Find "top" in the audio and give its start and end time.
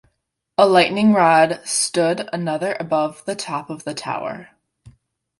3.35-3.69